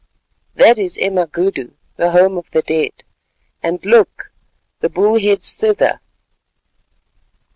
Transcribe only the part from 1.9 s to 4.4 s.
the Home of the Dead—and look,